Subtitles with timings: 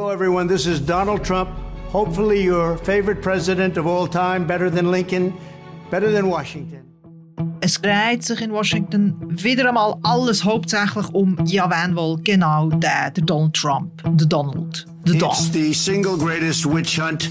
[0.00, 0.46] Hello, everyone.
[0.46, 1.50] This is Donald Trump.
[1.92, 5.34] Hopefully, your favorite president of all time, better than Lincoln,
[5.90, 6.86] better than Washington.
[7.60, 13.10] Es dreht sich in Washington wieder einmal alles hauptsächlich um, ja, wen wohl genau der,
[13.10, 14.86] der Donald Trump, der Donald.
[15.04, 17.28] The it's the single greatest witch hunt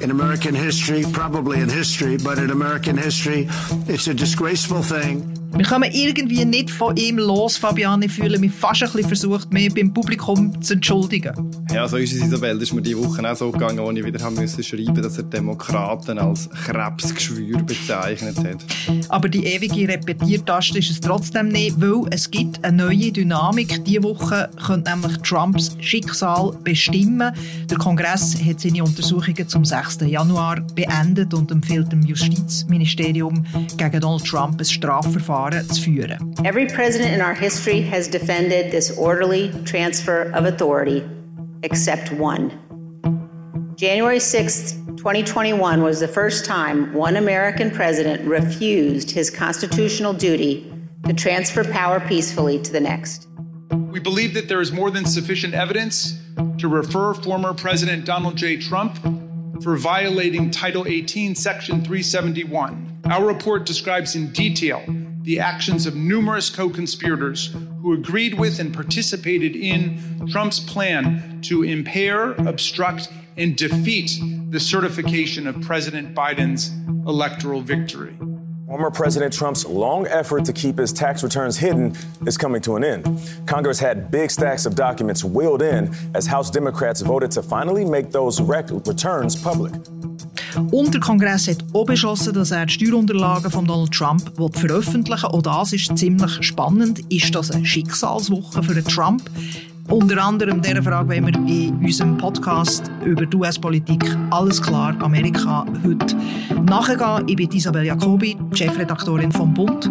[0.00, 3.46] in American history, probably in history, but in American history,
[3.88, 5.35] it's a disgraceful thing.
[5.54, 8.02] Wir kommen irgendwie nicht von ihm los, Fabian.
[8.02, 11.32] Ich fühle mich fast ein bisschen versucht, mich beim Publikum zu entschuldigen.
[11.72, 12.54] Ja, so ist es, Isabel.
[12.54, 15.18] Das ist mir diese Woche auch so gegangen, wo ich wieder haben müssen schreiben dass
[15.18, 18.64] er Demokraten als Krebsgeschwür bezeichnet hat.
[19.08, 23.84] Aber die ewige Repetiertaste ist es trotzdem nicht, weil es gibt eine neue Dynamik.
[23.84, 27.32] Diese Woche könnte nämlich Trumps Schicksal bestimmen.
[27.70, 30.00] Der Kongress hat seine Untersuchungen zum 6.
[30.06, 33.44] Januar beendet und empfiehlt dem Justizministerium
[33.76, 36.34] gegen Donald Trump ein Strafverfahren Verfahren zu führen.
[36.44, 41.04] Every president in our history has defended this orderly transfer of authority,
[41.62, 42.50] except one.
[43.76, 50.72] January 6, 2021 was the first time one American president refused his constitutional duty
[51.04, 53.28] to transfer power peacefully to the next.
[53.92, 56.18] We believe that there is more than sufficient evidence
[56.58, 58.56] to refer former President Donald J.
[58.56, 58.98] Trump
[59.62, 63.02] for violating Title 18, Section 371.
[63.10, 64.82] Our report describes in detail
[65.26, 67.52] the actions of numerous co conspirators
[67.82, 74.20] who agreed with and participated in Trump's plan to impair, obstruct, and defeat
[74.50, 76.70] the certification of President Biden's
[77.08, 78.16] electoral victory.
[78.68, 82.84] Former President Trump's long effort to keep his tax returns hidden is coming to an
[82.84, 83.04] end.
[83.46, 88.12] Congress had big stacks of documents wheeled in as House Democrats voted to finally make
[88.12, 89.72] those returns public.
[90.70, 94.22] Und der Kongress hat auch beschlossen, dass er die Steuerunterlagen von Donald Trump
[94.52, 95.38] veröffentlichen will.
[95.38, 97.00] Auch das ist ziemlich spannend.
[97.12, 99.22] Ist das eine Schicksalswoche für Trump?
[99.88, 105.64] Unter anderem dieser Frage wollen wir in unserem Podcast über die US-Politik «Alles klar, Amerika»
[105.84, 106.16] heute
[106.64, 107.28] nachgehen.
[107.28, 109.88] Ich bin Isabel Jacobi, Chefredaktorin vom Bund.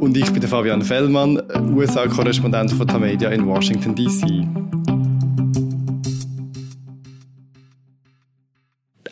[0.00, 1.40] Und ich bin Fabian Fellmann,
[1.74, 4.46] USA-Korrespondent von Tamedia in Washington, D.C.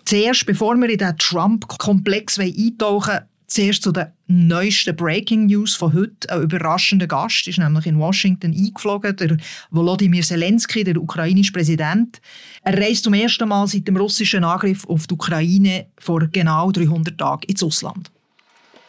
[0.08, 6.30] Zuerst, bevor wir in den Trump-Komplex eintauchen zuerst zu den neuesten Breaking News von heute.
[6.30, 9.36] Ein überraschender Gast ist nämlich in Washington eingeflogen, der
[9.70, 12.22] Volodymyr Zelensky, der ukrainische Präsident.
[12.62, 17.18] Er reist zum ersten Mal seit dem russischen Angriff auf die Ukraine vor genau 300
[17.18, 18.10] Tagen ins Ausland.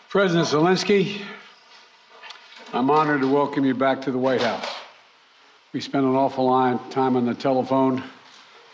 [0.10, 1.20] President Zelensky,
[2.72, 4.70] I'm honored to welcome you back to the White House.
[5.74, 8.04] We spent an awful lot of time on the telephone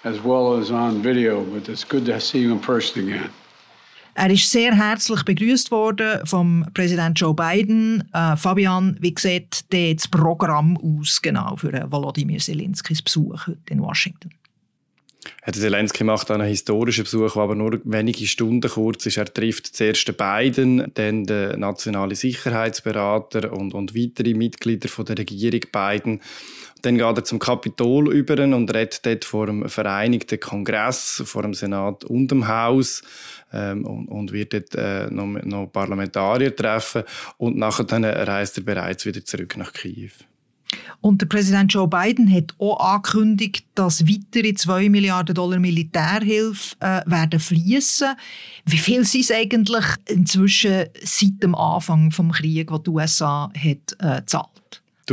[0.05, 3.29] as well as on video, but it's good to see you in person again.
[4.17, 8.01] Er ist sehr herzlich begrüßt worden vom Präsident Joe Biden.
[8.13, 14.29] Äh, Fabian, wie sieht das Programm aus genau für Volodymyr Zelenskys Besuch heute in Washington?
[15.41, 19.17] Herr Zelensky macht einen historischen Besuch, der aber nur wenige Stunden kurz ist.
[19.17, 25.17] Er trifft zuerst den Biden, dann den nationalen Sicherheitsberater und, und weitere Mitglieder von der
[25.17, 26.21] Regierung Biden.
[26.81, 31.55] Dann geht er zum Kapitol über und redet dort vor dem Vereinigten Kongress, vor dem
[31.55, 33.01] Senat und dem Haus
[33.51, 37.03] ähm, und, und, wird dort äh, noch, noch Parlamentarier treffen.
[37.37, 40.11] Und nachher dann reist er bereits wieder zurück nach Kiew.
[41.01, 47.01] Und der Präsident Joe Biden hat auch angekündigt, dass weitere 2 Milliarden Dollar Militärhilfe äh,
[47.05, 48.15] werden fließen.
[48.65, 53.95] Wie viel sind es eigentlich inzwischen seit dem Anfang des Krieges, den die USA hat,
[53.99, 54.54] äh, zahlt?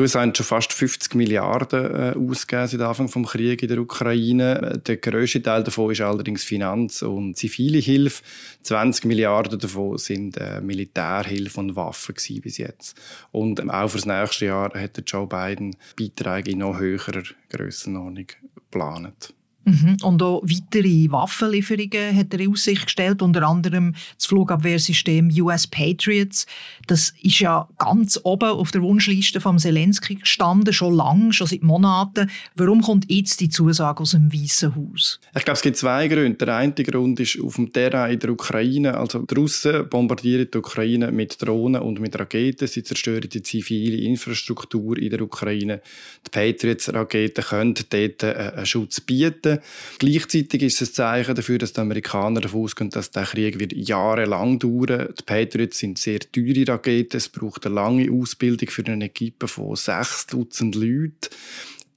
[0.00, 4.80] USA haben schon fast 50 Milliarden äh, ausgegeben seit Anfang des Krieges in der Ukraine.
[4.86, 8.22] Der grösste Teil davon ist allerdings Finanz- und zivile Hilfe.
[8.62, 12.98] 20 Milliarden davon sind äh, Militärhilfe und Waffen bis jetzt.
[13.32, 18.28] Und ähm, auch für das nächste Jahr hat Joe Biden Beiträge in noch höherer Grössenordnung
[18.54, 19.34] geplant.
[19.64, 19.96] Mhm.
[20.02, 26.46] Und auch weitere Waffenlieferungen hat er in Aussicht gestellt, unter anderem das Flugabwehrsystem US Patriots.
[26.86, 31.62] Das ist ja ganz oben auf der Wunschliste von Zelensky gestanden, schon lange, schon seit
[31.62, 32.30] Monaten.
[32.56, 35.20] Warum kommt jetzt die Zusage aus dem Weißen Haus?
[35.34, 36.44] Ich glaube, es gibt zwei Gründe.
[36.44, 38.96] Der eine Grund ist auf dem Terrain in der Ukraine.
[38.96, 42.66] Also die Russen bombardieren die Ukraine mit Drohnen und mit Raketen.
[42.66, 45.80] Sie zerstören die zivile Infrastruktur in der Ukraine.
[46.26, 49.51] Die Patriots-Raketen können dort äh, einen Schutz bieten.
[49.98, 53.72] Gleichzeitig ist es ein Zeichen dafür, dass die Amerikaner davon ausgehen, dass der Krieg wird
[53.72, 57.16] jahrelang dauern Die Patriots sind sehr teure Raketen.
[57.16, 61.28] Es braucht eine lange Ausbildung für eine Equipe von sechs Dutzend Leuten.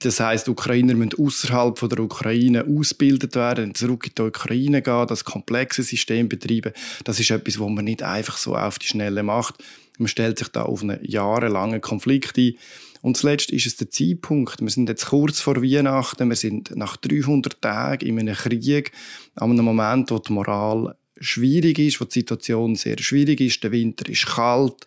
[0.05, 5.25] Das heißt, Ukrainer müssen außerhalb der Ukraine ausgebildet werden, zurück in die Ukraine gehen, das
[5.25, 6.73] komplexe System betreiben.
[7.03, 9.63] Das ist etwas, was man nicht einfach so auf die Schnelle macht.
[9.97, 12.53] Man stellt sich da auf einen jahrelangen Konflikt ein.
[13.01, 14.61] Und zuletzt ist es der Zeitpunkt.
[14.61, 16.29] Wir sind jetzt kurz vor Weihnachten.
[16.29, 18.91] Wir sind nach 300 Tagen in einem Krieg,
[19.33, 23.63] an einem Moment, wo die Moral schwierig ist, wo die Situation sehr schwierig ist.
[23.63, 24.85] Der Winter ist kalt.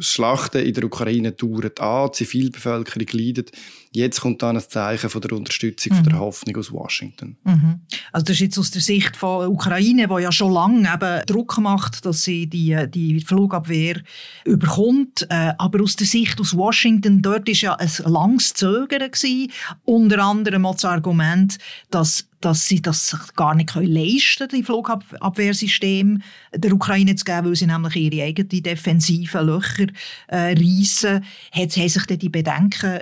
[0.00, 3.52] Schlachten in der Ukraine dauern an, die Zivilbevölkerung leidet.
[3.92, 5.96] Jetzt kommt dann ein Zeichen von der Unterstützung, mhm.
[5.96, 6.20] von der mhm.
[6.20, 7.36] Hoffnung aus Washington.
[7.44, 7.80] Mhm.
[8.12, 11.58] Also das ist jetzt aus der Sicht von Ukraine, wo ja schon lange eben Druck
[11.58, 14.02] macht, dass sie die, die Flugabwehr
[14.44, 15.26] überkommt.
[15.30, 19.50] Äh, aber aus der Sicht aus Washington, dort ist ja ein langes Zögern gewesen.
[19.84, 21.56] Unter anderem auch das Argument,
[21.90, 26.22] dass dass sie das gar nicht leisten können, die Flugabwehrsystem
[26.54, 29.86] der Ukraine zu geben, weil sie nämlich ihre eigenen defensiven Löcher
[30.28, 31.24] äh, reissen.
[31.52, 33.00] Hat, haben sich dann die Bedenken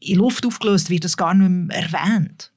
[0.00, 0.90] in Luft aufgelöst?
[0.90, 2.52] Wird das gar nicht mehr erwähnt?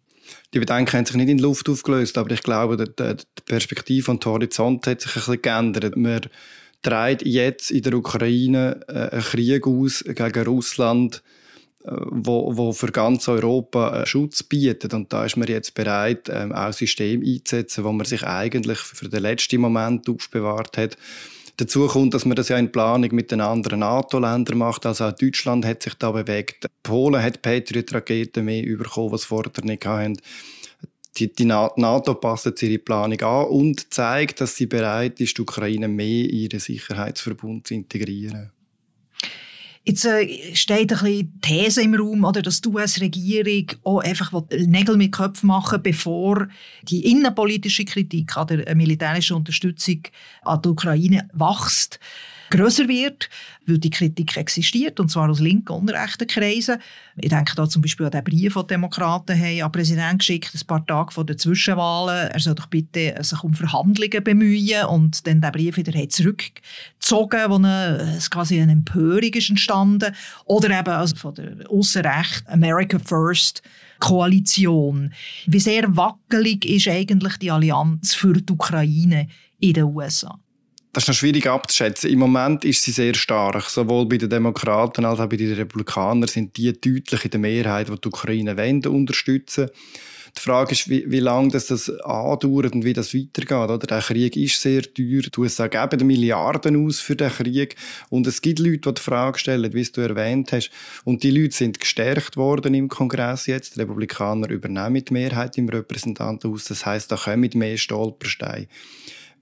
[0.53, 4.23] Die Bedenken haben sich nicht in Luft aufgelöst, aber ich glaube, die, die Perspektive und
[4.23, 5.95] der Horizont hat sich ein bisschen geändert.
[5.95, 6.21] Man
[6.81, 11.38] trägt jetzt in der Ukraine äh, einen Krieg aus gegen Russland, äh,
[11.85, 14.93] wo, wo für ganz Europa Schutz bietet.
[14.93, 19.09] Und da ist man jetzt bereit, ähm, auch System einzusetzen, wo man sich eigentlich für
[19.09, 20.97] den letzten Moment aufbewahrt hat.
[21.57, 24.85] Dazu kommt, dass man das ja in Planung mit den anderen NATO-Ländern macht.
[24.85, 26.67] Also auch Deutschland hat sich da bewegt.
[26.83, 30.17] Polen hat Patriot-Raketen mehr bekommen, was vorher nicht hatten.
[31.17, 35.89] Die, die NATO passt ihre Planung an und zeigt, dass sie bereit ist, die Ukraine
[35.89, 38.51] mehr in ihren Sicherheitsverbund zu integrieren.
[39.85, 44.97] Jetzt äh, steht ein bisschen These im Raum, oder, dass die US-Regierung auch einfach Nägel
[44.97, 46.47] mit Köpfen machen bevor
[46.83, 50.01] die innenpolitische Kritik an der militärischen Unterstützung
[50.43, 51.99] an die Ukraine wächst
[52.49, 53.29] größer wird,
[53.65, 56.77] weil die Kritik existiert, und zwar aus linken und rechten Kreisen.
[57.17, 60.17] Ich denke da zum Beispiel an den Brief, den die Demokraten haben an den Präsidenten
[60.17, 62.29] geschickt, ein paar Tage vor den Zwischenwahlen.
[62.31, 67.55] Er soll doch bitte sich um Verhandlungen bemühen und dann den Brief wieder zurückgezogen, wo
[67.55, 70.15] eine, quasi eine Empörung ist entstanden.
[70.45, 73.61] Oder eben also von der Aussenrecht America First
[73.99, 75.13] Koalition.
[75.45, 79.27] Wie sehr wackelig ist eigentlich die Allianz für die Ukraine
[79.59, 80.39] in den USA?
[80.91, 82.09] Das ist noch schwierig abzuschätzen.
[82.09, 83.69] Im Moment ist sie sehr stark.
[83.69, 87.89] Sowohl bei den Demokraten als auch bei den Republikanern sind die deutlich in der Mehrheit,
[87.89, 89.69] die die Ukraine wollen, unterstützen.
[90.37, 93.51] Die Frage ist, wie, wie lange das, das andauert und wie das weitergeht.
[93.51, 93.77] Oder?
[93.77, 95.21] Der Krieg ist sehr teuer.
[95.21, 97.75] Die USA geben Milliarden aus für den Krieg.
[98.09, 100.71] Und es gibt Leute, die die Frage stellen, wie du erwähnt hast.
[101.03, 103.75] Und die Leute sind gestärkt worden im Kongress jetzt.
[103.75, 106.65] Die Republikaner übernehmen die Mehrheit im Repräsentantenhaus.
[106.65, 108.67] Das heißt, da kommen mehr Stolpersteine.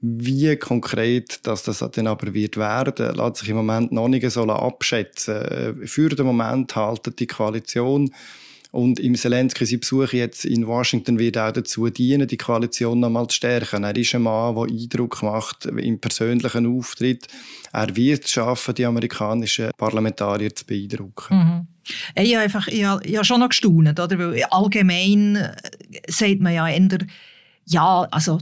[0.02, 4.44] Wie konkret dass das dann aber wird werden, lässt sich im Moment noch nicht so
[4.44, 5.86] abschätzen.
[5.86, 8.12] Für den Moment haltet die Koalition
[8.72, 13.10] und im Zelensky sein Besuch jetzt in Washington wird auch dazu dienen, die Koalition noch
[13.10, 13.84] mal zu stärken.
[13.84, 17.28] Er ist ein Mann, der Eindruck macht im persönlichen Auftritt.
[17.72, 21.36] Er wird es schaffen, die amerikanischen Parlamentarier zu beeindrucken.
[21.36, 21.68] Mhm.
[22.22, 24.20] Ich habe einfach, ich habe, ich habe schon noch gestaunt, oder?
[24.20, 25.56] Weil allgemein äh,
[26.08, 27.00] sagt man ja eher,
[27.66, 28.40] ja, also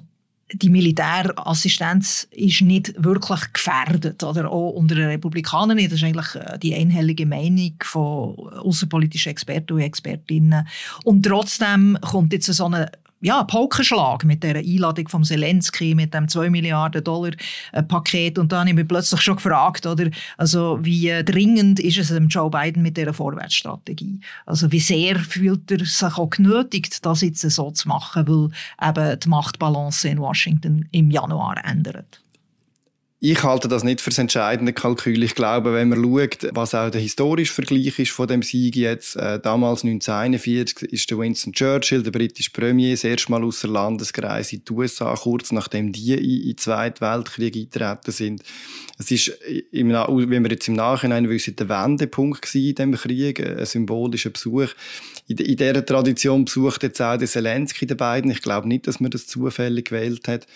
[0.53, 5.91] die Militärassistenz ist nicht wirklich gefährdet, oder auch unter den Republikanern nicht.
[5.91, 10.67] Das ist eigentlich äh, die einhellige Meinung von außenpolitischen Experten und Expertinnen.
[11.03, 12.91] Und trotzdem kommt jetzt so eine
[13.25, 17.31] ja, Pokerschlag mit der Einladung von Zelensky, mit dem 2 Milliarden Dollar
[17.71, 18.37] äh, Paket.
[18.37, 22.27] Und da habe ich mich plötzlich schon gefragt, oder, also wie dringend ist es dem
[22.27, 24.19] Joe Biden mit dieser Vorwärtsstrategie?
[24.45, 29.19] Also wie sehr fühlt er sich auch genötigt, das jetzt so zu machen, weil eben
[29.19, 32.21] die Machtbalance in Washington im Januar ändert?
[33.27, 35.23] Ich halte das nicht für das entscheidende Kalkül.
[35.23, 39.15] Ich glaube, wenn man schaut, was auch der historische Vergleich ist von dem Sieg jetzt,
[39.15, 44.53] äh, damals 1941 ist der Winston Churchill, der britische Premier, das erste Mal außer Landeskreis
[44.53, 48.43] in die USA, kurz nachdem die in den Zweiten Weltkrieg eingetreten sind.
[48.99, 49.27] Es ist,
[49.71, 54.69] im, wie wir jetzt im Nachhinein wissen, der Wendepunkt in diesem Krieg, ein symbolischer Besuch.
[55.27, 58.31] In, in dieser Tradition besucht jetzt auch der Zelensky den beiden.
[58.31, 60.47] Ich glaube nicht, dass man das zufällig gewählt hat.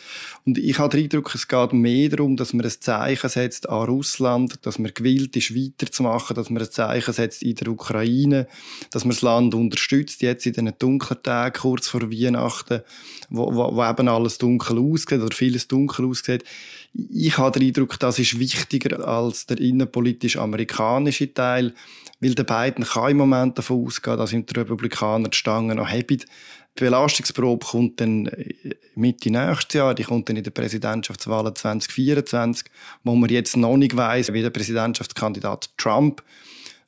[0.45, 3.86] Und ich habe den Eindruck, es geht mehr darum, dass man ein Zeichen setzt an
[3.86, 8.48] Russland, dass man gewillt ist, weiterzumachen, dass man ein Zeichen setzt in der Ukraine,
[8.92, 12.82] dass man das Land unterstützt, jetzt in diesen dunklen Tagen, kurz vor Weihnachten,
[13.30, 16.44] wo, wo, wo eben alles dunkel aussieht oder vieles dunkel aussieht.
[16.94, 21.74] Ich habe den Eindruck, das ist wichtiger als der innenpolitisch-amerikanische Teil,
[22.20, 25.89] weil der Biden kann im Moment davon ausgehen, dass ihm die Republikaner die Stangen noch
[25.89, 26.24] haben.
[26.79, 32.67] Die Belastungsprobe kommt dann äh, Mitte nächstes Jahr, die kommt dann in der Präsidentschaftswahl 2024,
[33.03, 36.24] wo man jetzt noch nicht weiß, wie der Präsidentschaftskandidat Trump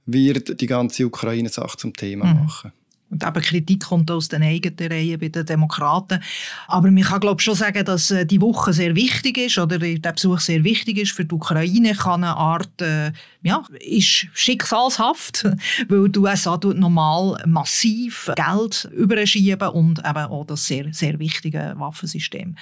[0.06, 2.72] wird die ganze Ukraine-Sache zum Thema mhm.
[3.12, 6.20] Und eben Kritik kommt aus den eigenen Reihen bei den Demokraten.
[6.68, 10.12] Aber man kann glaube schon sagen, dass äh, die Woche sehr wichtig ist oder der
[10.14, 11.94] Besuch sehr wichtig ist für die Ukraine.
[11.94, 13.12] Kann eine Art, äh,
[13.44, 15.44] ja, ist schicksalshaft,
[15.90, 22.56] weil die USA normal massiv Geld überschieben und eben auch das sehr, sehr wichtige Waffensystem.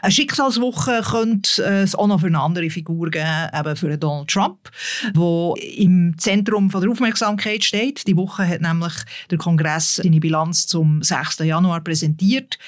[0.00, 4.28] Eine Schicksalswoche könnte äh, es auch noch für eine andere Figur geben, eben für Donald
[4.28, 4.70] Trump,
[5.14, 8.06] der im Zentrum von der Aufmerksamkeit steht.
[8.06, 8.94] Die Woche hat nämlich
[9.30, 11.40] der Kongress seine Bilanz zum 6.
[11.40, 12.58] Januar präsentiert.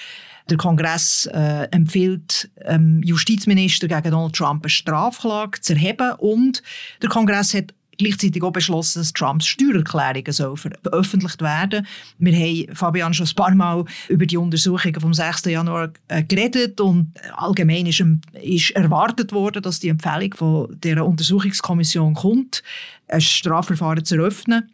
[0.50, 6.62] Der Kongress äh, empfiehlt ähm, Justizminister gegen Donald Trump eine Strafklage zu erheben und
[7.00, 11.87] der Kongress hat gleichzeitig auch beschlossen, dass Trumps Steuererklärungen soll veröffentlicht werden.
[12.19, 15.45] Wir haben, Fabian, schon ein paar Mal über die Untersuchungen vom 6.
[15.47, 18.02] Januar äh, geredet und allgemein ist,
[18.43, 22.62] ist, erwartet worden, dass die Empfehlung von der Untersuchungskommission kommt,
[23.09, 24.71] ein Strafverfahren zu eröffnen.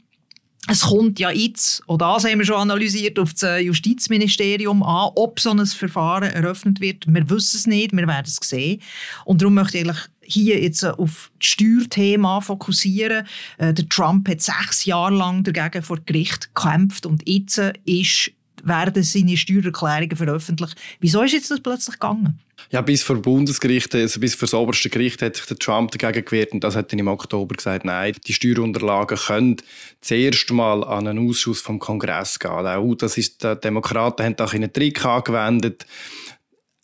[0.67, 5.41] Es kommt ja jetzt, auch das haben wir schon analysiert, auf das Justizministerium an, ob
[5.41, 7.07] so ein Verfahren eröffnet wird.
[7.07, 8.83] Wir wissen es nicht, wir werden es sehen.
[9.25, 13.27] Und darum möchte ich eigentlich hier jetzt auf das Steuerthema fokussieren.
[13.57, 18.33] Äh, der Trump hat sechs Jahre lang dagegen vor Gericht gekämpft und jetzt ist
[18.69, 20.77] werden seine Steuererklärungen veröffentlicht.
[21.01, 22.39] Wieso ist jetzt das plötzlich gegangen?
[22.71, 26.25] Ja, bis vor Bundesgericht, also bis vor das oberste Gericht hat sich der Trump dagegen
[26.25, 29.57] gewehrt und das hat dann im Oktober gesagt, nein, die Steuerunterlagen können
[30.01, 32.51] zuerst mal an einen Ausschuss vom Kongress gehen.
[32.51, 35.87] Auch das ist, die Demokraten haben da einen Trick angewendet,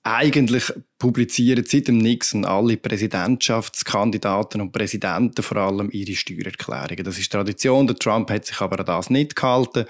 [0.05, 7.05] eigentlich publizieren seit dem Nixon alle Präsidentschaftskandidaten und Präsidenten vor allem ihre Steuererklärungen.
[7.05, 7.87] Das ist Tradition.
[7.87, 9.87] Der Trump hat sich aber an das nicht gehalten.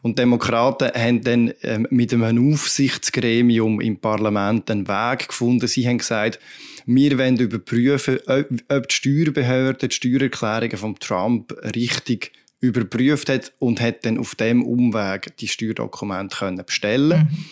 [0.00, 5.68] Und Demokraten haben dann ähm, mit einem Aufsichtsgremium im Parlament einen Weg gefunden.
[5.68, 6.40] Sie haben gesagt,
[6.86, 14.06] wir wollen überprüfen, ob die Steuerbehörde die Steuererklärungen von Trump richtig überprüft hat und hat
[14.06, 17.28] dann auf dem Umweg die Steuerdokumente können bestellen.
[17.30, 17.44] Mhm.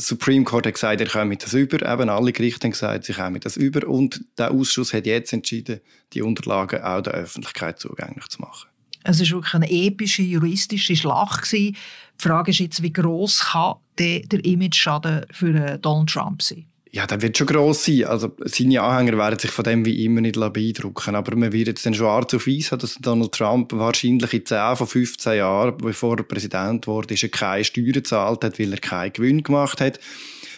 [0.00, 1.76] Supreme Court hat gesagt, er komme das über.
[1.92, 3.86] Eben alle Gerichte haben gesagt, sie kommen das über.
[3.86, 5.80] Und der Ausschuss hat jetzt entschieden,
[6.12, 8.68] die Unterlagen auch der Öffentlichkeit zugänglich zu machen.
[9.02, 11.50] Es war wirklich eine epische juristische Schlacht.
[11.52, 11.74] Die
[12.18, 16.66] Frage ist jetzt, wie gross kann der, der Image-Schaden für Donald Trump sein?
[16.92, 18.04] Ja, der wird schon gross sein.
[18.04, 21.14] Also, seine Anhänger werden sich von dem wie immer nicht beeindrucken.
[21.14, 24.76] Aber man wird jetzt dann schwarz auf weiß haben, dass Donald Trump wahrscheinlich in 10
[24.76, 28.80] von 15 Jahren, bevor er Präsident wurde, ist er keine Steuern gezahlt hat, weil er
[28.80, 30.00] keinen Gewinn gemacht hat.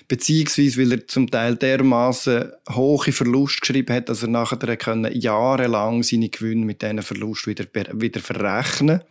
[0.09, 6.03] Beziehungsweise, weil er zum Teil dermaßen hohe Verlust geschrieben hat, dass er nachher können jahrelang
[6.03, 9.03] seine Gewinne mit diesen Verlust wieder, wieder verrechnen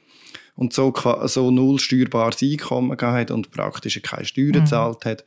[0.56, 0.94] und so,
[1.26, 4.54] so null steuerbares Einkommen gehabt und praktisch keine Steuern mhm.
[4.54, 5.24] gezahlt hat.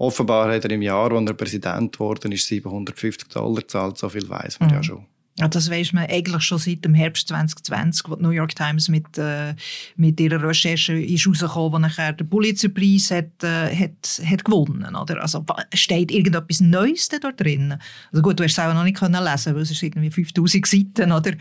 [0.00, 3.98] Offenbar hat er im Jahr, als er Präsident geworden ist, 750 Dollar gezahlt.
[3.98, 4.74] So viel weiß man mhm.
[4.76, 5.04] ja schon.
[5.38, 8.88] Ja, das weiß man eigentlich schon seit dem Herbst 2020, wo die New York Times
[8.88, 9.54] mit, äh,
[9.96, 14.96] mit ihrer Recherche ist rausgekommen, wo nachher der Pulitzerpreis hat, äh, hat, hat gewonnen.
[14.96, 15.20] Oder?
[15.20, 17.76] Also steht irgendetwas Neues da drin?
[18.10, 20.66] Also gut, du hast es auch noch nicht können lesen, weil es ist irgendwie 5000
[20.66, 21.32] Seiten, oder?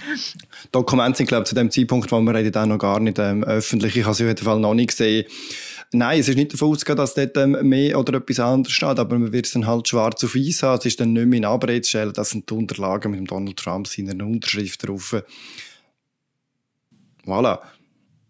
[0.73, 3.43] Dokumente sind, glaube ich, zu dem Zeitpunkt, wo wir reden, auch noch gar nicht ähm,
[3.45, 3.95] öffentlich.
[3.95, 5.25] Ich habe sie auf jeden Fall noch nicht gesehen.
[5.91, 9.17] Nein, es ist nicht davon auszugehen, dass dort ähm, mehr oder etwas anderes steht, aber
[9.17, 10.77] man wird es dann halt schwarz auf weiß haben.
[10.77, 13.57] Es ist dann nicht mehr in Abrede stellen, das sind die Unterlagen mit dem Donald
[13.57, 15.15] Trump seiner Unterschrift drauf.
[17.25, 17.59] Voilà.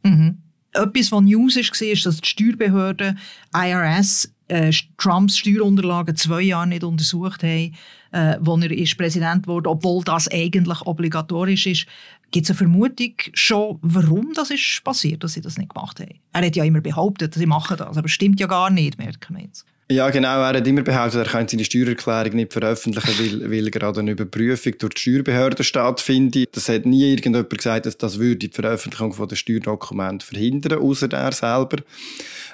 [0.04, 0.38] Mhm.
[0.72, 3.16] Etwas, was News war, ist, dass die Steuerbehörde
[3.54, 7.76] IRS äh, Trumps Steuerunterlagen zwei Jahre nicht untersucht haben,
[8.12, 11.86] äh, wo er ist Präsident wurde, obwohl das eigentlich obligatorisch ist.
[12.32, 16.20] Gibt es eine Vermutung schon, warum das ist passiert, dass sie das nicht gemacht haben?
[16.34, 19.44] Er hat ja immer behauptet, sie machen das, aber stimmt ja gar nicht, merken wir
[19.44, 19.66] jetzt.
[19.92, 20.40] Ja, genau.
[20.42, 24.74] Er hat immer behauptet, er könnte seine Steuererklärung nicht veröffentlichen, weil, weil gerade eine Überprüfung
[24.78, 26.56] durch die Steuerbehörde stattfindet.
[26.56, 31.12] Das hat nie irgendjemand gesagt, dass das würde die Veröffentlichung von der Steuerdokumente verhindern, außer
[31.12, 31.78] er selber.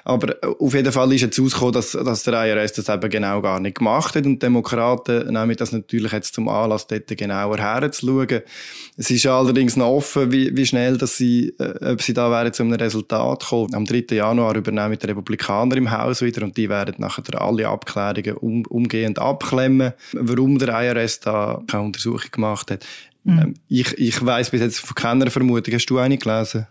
[0.06, 3.58] Aber auf jeden Fall ist jetzt rausgekommen, dass, dass der IRS das eben genau gar
[3.58, 4.24] nicht gemacht hat.
[4.24, 8.42] Und Demokraten nehmen das natürlich jetzt zum Anlass, dort genauer herzuschauen.
[8.96, 12.52] Es ist allerdings noch offen, wie, wie schnell dass sie, äh, ob sie da wären
[12.52, 13.74] zu einem Resultat kommen.
[13.74, 14.14] Am 3.
[14.14, 19.18] Januar übernehmen die Republikaner im Haus wieder und die werden nachher alle Abklärungen um, umgehend
[19.18, 22.86] abklemmen, warum der IRS da keine Untersuchung gemacht hat.
[23.24, 23.38] Mhm.
[23.38, 25.74] Ähm, ich ich weiß bis jetzt von keiner Vermutung.
[25.74, 26.66] Hast du eine gelesen?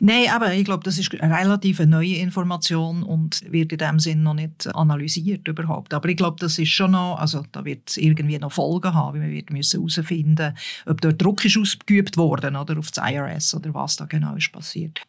[0.00, 4.22] Nein, aber ich glaube, das ist eine relativ neue Information und wird in dem Sinn
[4.22, 5.94] noch nicht analysiert überhaupt.
[5.94, 9.20] Aber ich glaube, das ist schon noch, also da wird es irgendwie noch Folgen haben,
[9.20, 13.74] wir wird müssen herausfinden, ob dort Druck ist ausgeübt worden oder auf das IRS oder
[13.74, 15.02] was da genau ist passiert.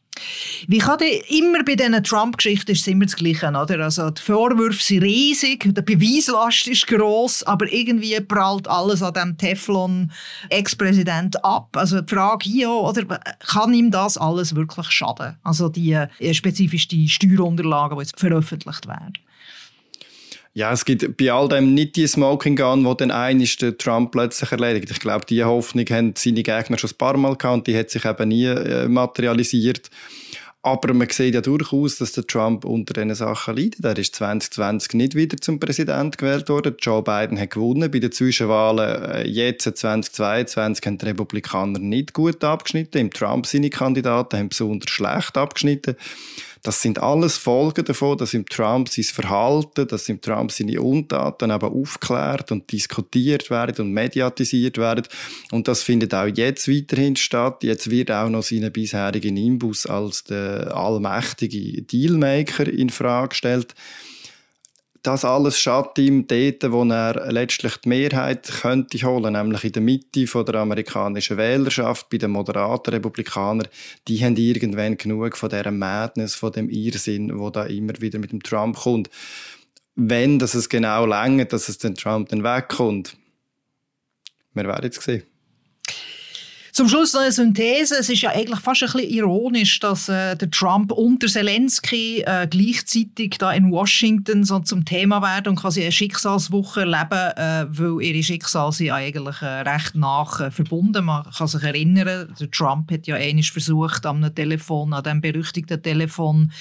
[0.68, 3.80] Wie kann denn immer bei diesen Trump-Geschichten ist es immer das Gleiche, oder?
[3.80, 9.38] Also die Vorwürfe sind riesig, der Beweislast ist groß, aber irgendwie prallt alles an dem
[9.38, 11.75] Teflon-Ex-Präsident ab.
[11.75, 15.38] Also die Frage hier, oder kann ihm das alles wirklich schaden?
[15.44, 19.13] Also die äh, spezifisch die Steuerunterlagen, die jetzt veröffentlicht werden.
[20.55, 24.12] Ja, es gibt bei all dem nicht die Smoking Gun, wo dann einisch der Trump
[24.12, 24.91] plötzlich erledigt.
[24.91, 27.89] Ich glaube, diese Hoffnung haben seine Gegner schon ein paar Mal gehabt und die hat
[27.89, 29.89] sich eben nie äh, materialisiert.
[30.65, 33.83] Aber man sieht ja durchaus, dass der Trump unter diesen Sachen leidet.
[33.83, 36.75] Er ist 2020 nicht wieder zum Präsident gewählt worden.
[36.79, 37.91] Joe Biden hat gewonnen.
[37.91, 43.00] Bei den Zwischenwahlen äh, jetzt 2022 haben die Republikaner nicht gut abgeschnitten.
[43.00, 45.98] Im Trump seine Kandidaten haben besonders schlecht abgeschnitten.
[46.63, 51.51] Das sind alles Folgen davon, dass im Trump sein Verhalten, dass im Trump seine Untaten
[51.51, 55.05] eben aufklärt und diskutiert werden und mediatisiert werden.
[55.51, 57.63] Und das findet auch jetzt weiterhin statt.
[57.63, 63.75] Jetzt wird auch noch seine bisherigen Nimbus als der allmächtige Dealmaker in Frage gestellt
[65.03, 69.81] das alles schadet ihm dort, wo er letztlich die Mehrheit könnte holen, nämlich in der
[69.81, 73.67] Mitte von der amerikanischen Wählerschaft, bei den moderaten Republikanern.
[74.07, 78.31] Die haben irgendwann genug von dieser Madness, von dem Irrsinn, wo da immer wieder mit
[78.31, 79.10] dem Trump kommt.
[79.95, 83.17] Wenn das es genau längert, dass es den Trump dann wegkommt,
[84.53, 85.24] wir werden jetzt sehen.
[86.74, 87.98] Zum Schluss noch eine Synthese.
[88.00, 92.24] Es ist ja eigentlich fast ein bisschen ironisch, dass äh, der Trump und der Zelensky
[92.25, 97.68] äh, gleichzeitig da in Washington so zum Thema werden und quasi eine Schicksalswoche erleben, äh,
[97.70, 101.06] weil ihre Schicksale sind eigentlich äh, recht nach äh, verbunden.
[101.06, 105.80] Man kann sich erinnern, der Trump hat ja einmal versucht, am Telefon, an dem berüchtigten
[105.80, 106.51] Telefon,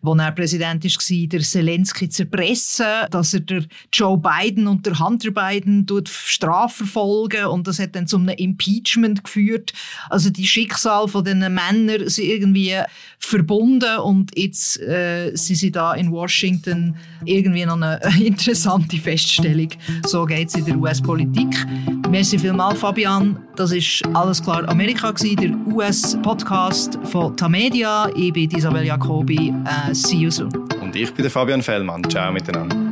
[0.00, 4.96] wo er Präsident war, der Zelensky zu erpressen, dass er der Joe Biden und der
[5.00, 9.72] Hunter Biden strafverfolgen und das hat dann zu einem Impeachment geführt geführt.
[10.10, 12.74] Also die Schicksal von den Männern sind irgendwie
[13.18, 19.68] verbunden und jetzt äh, sind sie da in Washington irgendwie noch eine interessante Feststellung.
[20.06, 21.66] So geht es in der US-Politik.
[22.10, 23.38] Merci vielmals, Fabian.
[23.56, 28.08] Das ist alles klar Amerika der US-Podcast von Tamedia.
[28.14, 29.50] Ich bin Isabel Jacobi.
[29.50, 30.50] Uh, see you soon.
[30.80, 32.02] Und ich bin der Fabian Fellmann.
[32.08, 32.85] Ciao miteinander.